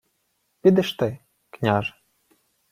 [0.61, 1.17] —Підеш ти,
[1.49, 1.93] княже.